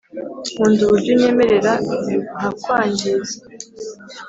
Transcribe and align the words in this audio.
nkunda 0.53 0.81
uburyo 0.85 1.09
unyemerera 1.15 1.71
nkakwangiza 2.35 3.35